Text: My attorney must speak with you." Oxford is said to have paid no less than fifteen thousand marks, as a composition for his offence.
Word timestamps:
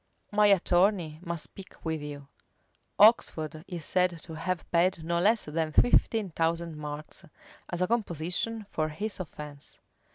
My 0.31 0.47
attorney 0.47 1.19
must 1.23 1.43
speak 1.43 1.85
with 1.85 2.01
you." 2.01 2.27
Oxford 2.97 3.63
is 3.67 3.85
said 3.85 4.19
to 4.23 4.33
have 4.33 4.65
paid 4.71 5.03
no 5.03 5.19
less 5.19 5.45
than 5.45 5.71
fifteen 5.71 6.31
thousand 6.31 6.75
marks, 6.75 7.23
as 7.69 7.83
a 7.83 7.87
composition 7.87 8.65
for 8.71 8.89
his 8.89 9.19
offence. 9.19 9.79